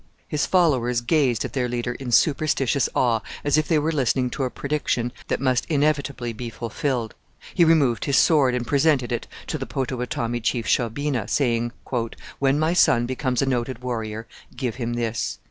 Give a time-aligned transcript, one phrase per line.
[0.27, 4.45] His followers gazed at their leader in superstitious awe, as if they were listening to
[4.45, 7.13] a prediction that must inevitably be fulfilled.
[7.53, 11.71] He removed his sword, and presented it to the Potawatomi chief Shaubena, saying,
[12.39, 14.25] 'When my son becomes a noted warrior,
[14.55, 15.37] give him this.'